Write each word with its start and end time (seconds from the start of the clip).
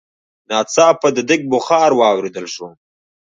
ناڅاپه 0.49 1.07
د 1.13 1.19
ديګ 1.29 1.41
بخار 1.53 1.91
واورېدل 1.99 2.45
شو. 2.53 2.67